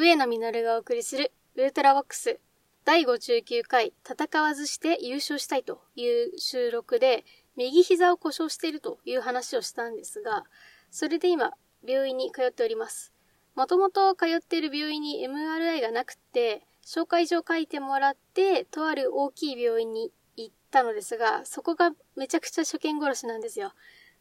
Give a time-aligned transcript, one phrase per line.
[0.00, 2.40] 上野実がお送りするウルトラボックス
[2.86, 10.44] 第59回戦わずして優勝したいという収録で右膝を故障しているという話をしたんですが、
[10.90, 11.52] それで今
[11.86, 13.12] 病院に通っております。
[13.54, 23.74] もともと通っている病院に MRI がなくて、紹介状書いてもらって、とある大きい病院に行ったのですが、そこがめちゃくちゃ初見殺しなんですよ。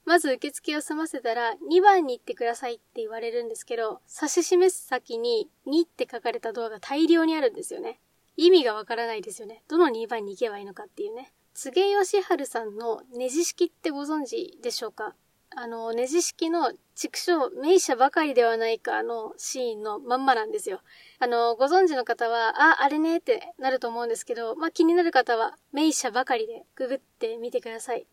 [0.06, 8.00] まず受付を済ませたら、2番に行ってくださいって言われるんですけど、指し示す先に2って書かれたドアが大量にあるんですよね。
[8.36, 9.64] 意味がわからないですよね。
[9.68, 11.34] どの2番に行けばいいのかっていうね。
[11.54, 15.16] 柘植義治さんのネジ式ってご存知でしょうか？
[15.56, 20.82] あの、ネジ式の畜生、名車ばかりではないかのシーンのまんまなんですよ。
[21.18, 28.06] あの、ご存知の方は、あ、あれねってなると思うんですけど、まあ、気になる方は、名車ばかりでググってみてください。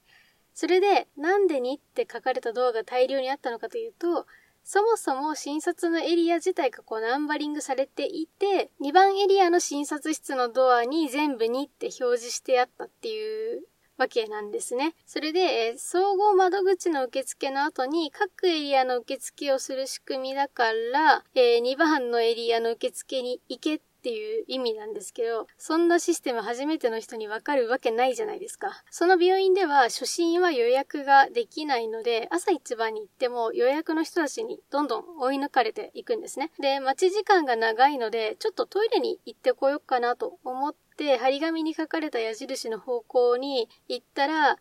[0.56, 4.26] それで、なんでにって書かれたドアが大量にあったのかというと、
[4.64, 13.64] そもそも診察のエリア自体がこうナンバリングされていて、2番エリアの診察室のドアに全部にって表示してあったっていう
[13.98, 14.94] わけなんですね。
[15.04, 28.84] それで、えー、総合窓口の受付の後に各エリアの受付をする仕組みだから、えー、2番のエリアの受付に行けっていう意味なんですけど、そんなシステム初めての人にわかるわけないじゃないですか。
[28.88, 36.52] その病院では初診は予約ができないので、朝一番に行っても予約の人たちにどんどん追い抜かれていくんですね。
[36.60, 44.56] で、待ち時間が長いので、ちょっとトイレに行ってこようかなと思って、張り紙に書かれた矢印の方向に行ったら、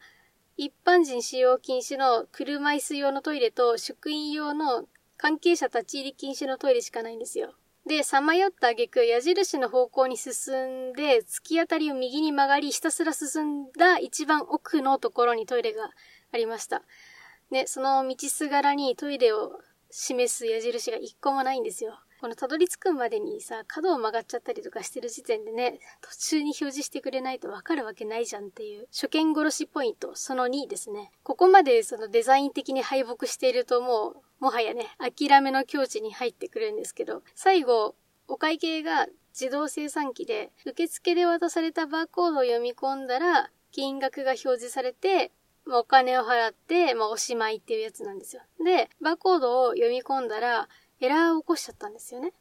[0.57, 7.53] 一般人使用禁止の車椅子用のトイレと職員用の関係者立ち入り禁止のトイレしかないんですよ。
[7.87, 15.91] で、さまよった挙句、矢印の方向に進んで、突き当たりを右に曲がり、ひたすら進んだ一番奥のところにトイレが
[16.31, 16.81] ありました。
[17.51, 19.59] ね、その道すがらにトイレを
[19.91, 21.99] 示す矢印が一個もないんですよ。
[22.25, 31.11] このたどり着くまでにさ、角を曲がっちゃったりとかしてる時点でね、途中に表示してくれないとわかるわけないじゃんっていう、初見殺しポイント、その2ですね。
[31.21, 37.93] ここまでそのデザイン的に敗北しているともう、もはやね、諦めの境地に入ってくるんですけど、最後、
[38.27, 39.05] お会計が
[39.39, 45.31] 自動生産機で、受付で渡されたバーコードを読み込んだら、金額が表示されて、
[45.67, 48.43] お金を払って、まあ、おしまいっていうやつなんですよ。
[48.63, 50.69] で、バーコードを読み込んだら、
[50.99, 52.33] エラーを起こしちゃったんですよね。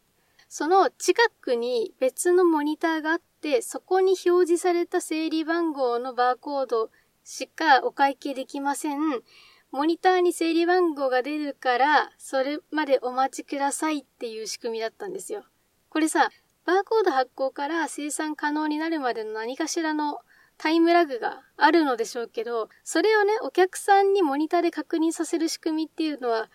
[0.48, 6.90] その近くに別のモニターがあって、そこに表示された整理番号のバーコード
[7.24, 8.98] しかお会計できません。
[9.70, 15.44] モニターに整理番号が出るから、それまでお待ちくださいっていう仕組みだったんですよ。
[15.88, 16.30] これさ、
[16.64, 20.20] バーコード発行から生産可能になるまでの何かしらの
[20.56, 26.48] タイムラグがあるのでしょうけど、それをね、お客さんにモニターで確認させる仕組みっていうのは、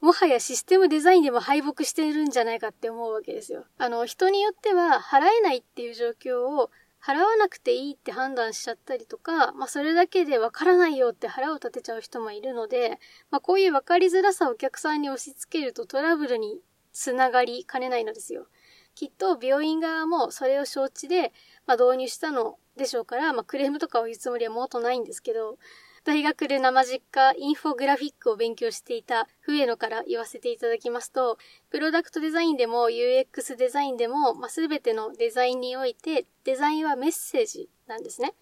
[0.00, 3.64] もはやシステムデザインでも敗北しているんじゃないかって思うわけですよ。
[3.78, 6.70] あの、人によっては払えないっていう状況を
[7.02, 12.98] 払わなくていいって判断しちゃったりとか、まあそれだけでわからないよって腹を立てちゃう人もいるので、
[13.30, 16.58] まあこういうわかりづらさをお客さんに押し付けるとトラブルに
[16.92, 18.48] つながりかねないのですよ。
[18.94, 21.32] きっと病院側もそれを承知で、
[21.66, 25.58] まあ導入したのでしょうから、まあクレームとかを言うつもりはもっとないんですけど、
[26.06, 31.36] 大学で生実家インフォグラフィックを勉強していた笛野から言わせていただきますと、
[31.68, 38.34] プロダクトデザインでも UX デザインでも、まあ、全てのデザインにおいて、デザインはメッセージなんですね。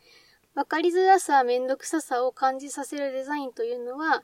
[0.55, 4.23] わかりづらさ、めんどくささを感じさせるデザインというのは、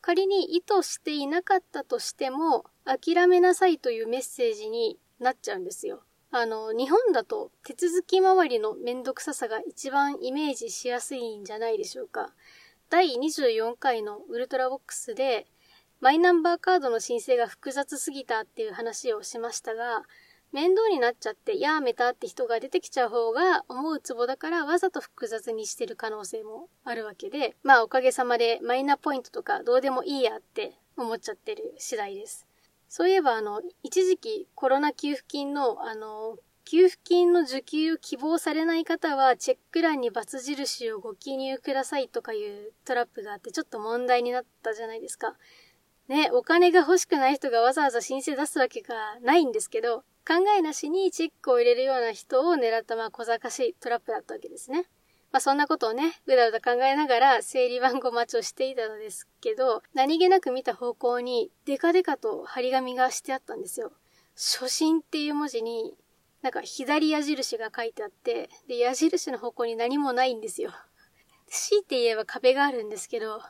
[0.00, 6.02] 仮に意図していなかったとしても、諦めなさいというメッセージになっちゃうんですよ。
[6.32, 12.32] あの、日本だと手続き周りのめんどくささが一番イメージしやすいんじゃないでしょうか。
[12.90, 15.46] 第24回のウルトラボックスで、
[16.00, 20.02] マイナンバーカードの申請が複雑すぎたっていう話をしましたが、
[20.50, 32.48] 面倒になっちゃってやめたって人が出てきちゃう方が思うツボだからわざと複雑にしてる可能性もあるわけで、まあおかげさまでマイナポイントとかどうでもいいやって思っちゃってる次第です。
[32.88, 36.38] そういえばあの、一時期コロナ給付金のあの、
[36.70, 45.34] 給付金の受給を希望されない方は、チェック欄に×印をご記入くださいとかいうトラップがあって、ちょっと問題になったじゃないですか。
[46.06, 54.84] ね、お金が欲しくない人がわざわざ申請出すわけがないんですけど、考えなしにチェックを入れるような人を狙ったまあ小賢しいトラップだったわけですね。
[55.32, 63.90] まあそんなことをね、うだうだ考えながら整理番号待ちをしていたのですけど、何気なく見た方向にデカデカと張り紙がしてあったんですよ。
[64.36, 65.96] 初心っていう文字に
[66.42, 70.72] なんか左矢印が書いてあって、で、矢印の方向に何もないんですよ。
[71.46, 73.42] 強いて言えば壁があるんですけど、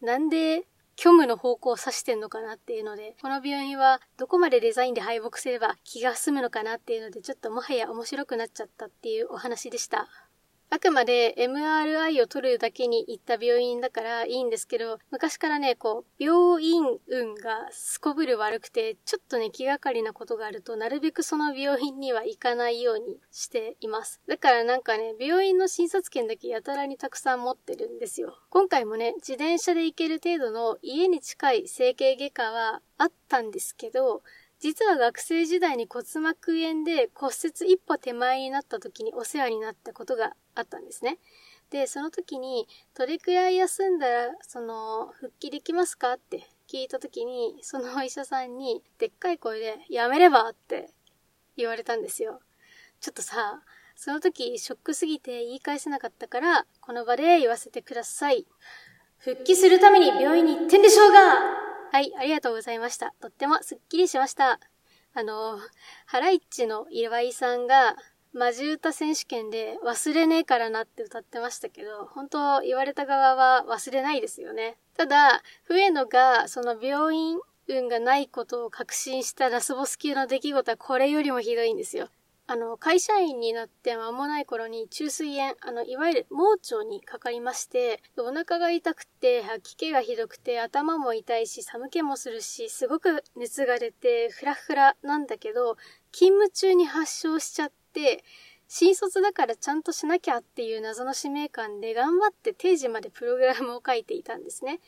[0.00, 0.64] なんで
[0.96, 10.08] 虚無の方向を指してんのかなっていうので、この病院はどこまでデザインで敗北すれば気が済むのかなっていうので、ちょっともはや面白くなっちゃったっていうお話でした。
[10.70, 24.20] あくまで MRI を取るだけに行った病院だからいいんですけど、昔からね、こう、病院運がすこぶる悪くて、ちょっとね、気がかりなことがあると、なるべくその病院には行かないようにしています。
[24.28, 28.38] だからなんかね、病院の診察券だけやたらにたくさん持ってるんですよ。
[28.50, 34.22] 今回もね、自転車で行ける程度の家に近い整形外科はあったんですけど、
[34.60, 41.18] 実は学生時代に骨膜炎で骨折一歩手前になった時にお世話になったことがあったんですね。
[41.70, 42.66] で、その時に、
[42.96, 46.14] どれくらい休んだら、その、復帰できますか？
[46.14, 50.48] って聞いた時に、そのお医者さんに、でっかい声で、やめれば？
[50.48, 50.88] って
[51.58, 52.40] 言われたんですよ。
[53.00, 53.62] ちょっとさ、
[53.96, 58.46] その時、ショックすぎて言い返せなかったから、この場で言わせてください。
[59.18, 63.14] 復帰するために病院に行ってんでしょうがはい、ありがとうございました。
[63.20, 64.60] とってもスッキリしました。
[65.14, 65.58] あの、
[66.06, 67.96] ハライチの岩井さんが、
[68.34, 74.76] マジ歌選手権で忘れねえからなって歌ってましたけど、本当言われた側は忘れないですよね。
[74.96, 77.38] ただ、笛野がその病院
[77.68, 82.10] 運がないことを確信したラスボス級の出来事はこれよりもひどいんですよ。
[82.50, 95.76] あの、会社員になって間もない頃に中水炎、あの、いわゆる盲腸にかかりまして、お腹が痛くて、吐き気がひどくて、頭も痛いし、寒気もするし、すごく熱が出て、ふらふらなんだけど、
[96.10, 98.24] 勤務中に発症しちゃって、
[98.66, 104.80] 新卒だからちゃんとしなきゃっていう謎の使命感で頑張って定時までプログラムを書いていたんですね。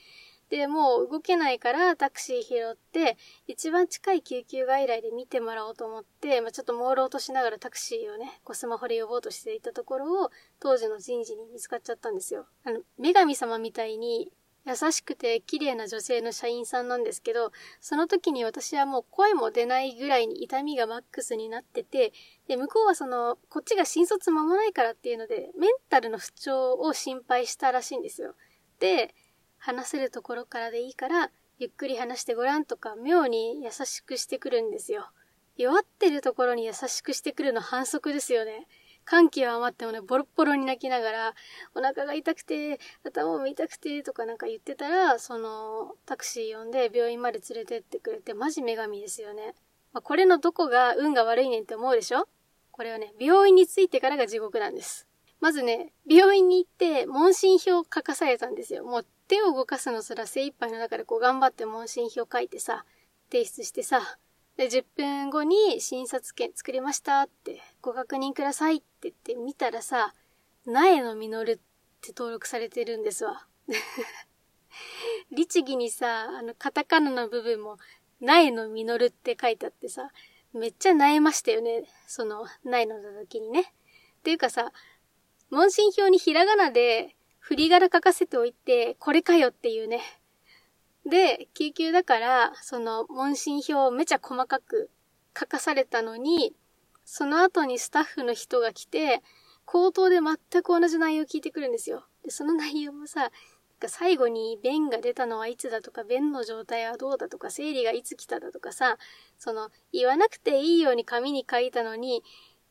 [0.50, 3.16] で、もう動けないからタクシー拾って、
[3.46, 12.46] 一番近い救急外来で見てもらおうと思って、まあ、ちょっと朦朧としながらタクシーをね、こうスマホで呼ぼうとしていたところを、当時の人事に見つかっちゃったんですよ。
[12.64, 14.32] あの、女神様みたいに、
[14.66, 17.50] 優しくて綺麗な女性の社員さんなんですけど、
[17.80, 22.12] その時に私はもう声も出ないぐらいに痛みがマックスになってて、
[22.46, 28.34] で、向こうはその、こっちが新卒間もないからっていうので、メンタルの不調を心配したらしいんですよ。
[28.80, 29.14] で、
[29.60, 35.06] 話せるところからでいいから、ゆっくり話してごらんとか、妙に優しくしてくるんですよ。
[35.56, 38.66] 弱ってるところに優しくしてくるの反則ですよね。
[39.04, 41.34] 歓喜は余ってもね、ボロボロに泣きながら、
[41.74, 49.54] お腹が痛くて、頭も痛くて、とかなんか言ってたら、その、タクシー呼んで病院まで連れてってくれて、マジ女神ですよね。
[49.92, 52.28] まあ、これのどこが運が悪いねんって思うでしょ？
[52.70, 55.06] これはね、病院に着いてからが地獄なんです。
[55.40, 58.84] まずね、病院に行って、問診票を書かされたんですよ。
[58.84, 62.84] もう手を動かすのすら精一杯の中でこう頑張って問診票書いてさ、
[63.30, 64.18] 提出してさ、
[64.56, 70.14] で、10分後に診察券作りましたって、ご確認くださいって言って見たらさ、
[70.66, 71.56] 苗の実るっ
[72.00, 73.46] て登録されてるんですわ。
[75.30, 77.78] 律儀にさ、あの、カタカナの部分も、
[78.18, 80.10] 苗の実るって書いてあってさ、
[80.52, 81.84] めっちゃ苗ましたよね。
[82.08, 83.60] その、苗の時にね。
[83.60, 84.72] っていうかさ、
[85.50, 87.14] 問診票にひらがなで、
[87.50, 90.00] 振り柄書かせておいて、これかよっていうね。
[91.04, 94.88] で、救急だから、その問診票をめちゃ細かく
[95.36, 96.54] 書かされたのに、
[97.04, 99.20] その後にスタッフの人が来て、
[99.64, 102.04] 口頭で全く同じ内容を聞いてくるんですよ。
[102.24, 103.32] で、その内容もさ、
[103.84, 108.96] 最後に便が出たのはいつだとか、便の状態はどうだとか、生理がいつ来ただとかさ、
[109.40, 112.22] その、言わなくていいように紙に書いたのに、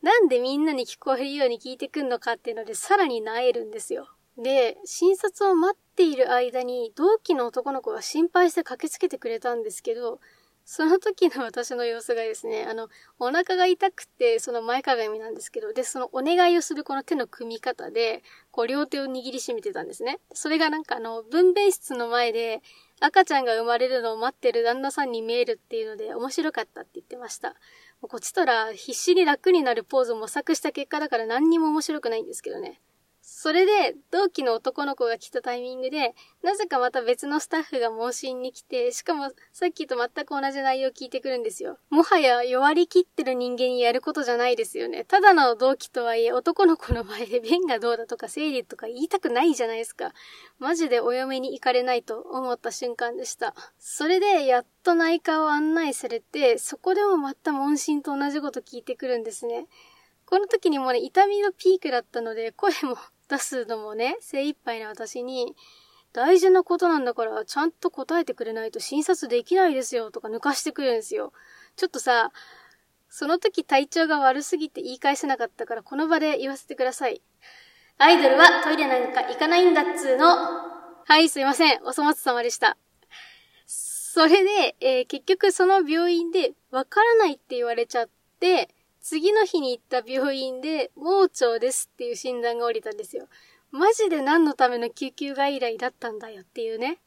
[0.02, 4.08] なんでみんなに聞こえるように聞いてくんのかっていうので、さらに萎えるんですよ。
[4.42, 10.20] で、診察を待っている間に、同期の男の子が心配して駆けつけてくれたんですけど、
[10.64, 20.20] その時の私の様子がですね、あの、お腹が痛くて、その前かがみなんですけど、で、そのお願いをするこの手の組み方で、こう両手を握りしめてたんですね。
[20.32, 22.62] それがなんかあの、分娩室の前で、
[23.02, 27.56] 赤ちゃんが生まれるのを待ってる旦那さんに見えるっていうので、面白かったって言ってました。
[28.02, 32.80] こっちとら必死に楽になるポーズを模索した結果だから何にも面白くないんですけどね。
[33.32, 41.78] それで、同期の男の子が来たタイミングで、なぜかまた別のスタッフが問診に来て、しかもさっきと全く同じ内容を聞いてくるんですよ。
[41.90, 45.06] もはや弱りきってる人間にやることじゃないですよね。
[45.06, 50.12] ただの同期とはいえ、男の子の前で便がどうだとか生理とか言いたくないじゃないですか。
[50.58, 53.54] マジでお嫁に行かれないと思った瞬間でした。
[53.78, 59.68] それで、やっと内科を案内されて、そこでもまた問診と同じこと聞いてくるんですね。
[60.26, 62.98] この時にもね、痛みのピークだったので、声も
[63.30, 65.56] 出すのもね、精一杯な私に、
[66.12, 71.32] 大事なことなんだから、ちゃんと答えてくれないと診察できないですよ、とか抜かしてくるんですよ。
[71.76, 72.32] ちょっとさ、
[73.10, 77.22] その時体調が悪すぎて言い返せなかったから、この場で言わせてください。
[77.98, 80.26] アイドルはトイレなんか行かないんだっつーの。
[81.06, 81.80] はい、すいません。
[81.84, 82.78] お粗末様でした。
[83.66, 88.10] それで、えー、結局その病院でわからないって言われちゃっ
[88.40, 88.70] て、
[89.10, 93.28] 次の日に行った病院で盲腸ですっていう診断が降りたんですよ。
[93.72, 97.00] マジで何のための救急外来だったんだよっていうね。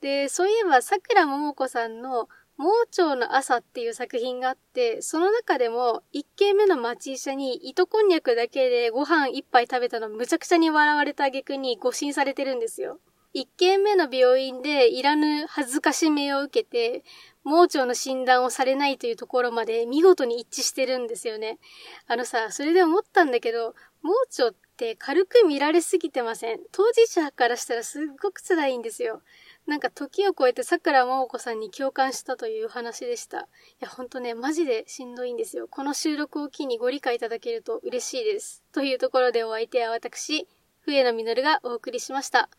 [0.00, 12.98] で、そういえば桜桃子さんの盲腸の朝っていう作品があって、その中でも1軒目の町医者に糸こんにゃくだけでご飯一杯食べたのむちゃくちゃに笑われた挙句に誤診されてるんですよ。
[13.34, 17.02] 1軒目の病院でいらぬ恥ずかしめを受けて、
[17.44, 21.58] 盲腸の診断をされないというところまで見事に一致してるんですよね。
[22.06, 29.22] あのさ、それで思ったんだけど、盲腸って軽く見られすぎてません当事者からしたらすっごく辛いんですよ。
[29.66, 33.42] なんか時を超えて桜桃子さんに共感したという話でした。
[33.42, 33.46] い
[33.80, 35.68] や、ほんとね、マジでしんどいんですよ。
[35.68, 38.62] この収録を機にご理解いただけると嬉しいです。
[38.72, 40.48] というところでお相手は私、
[40.80, 42.50] 笛野実がお送りしました。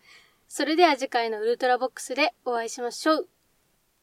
[0.55, 3.32] それでは次回のウルトラボックスでお会いしましょう。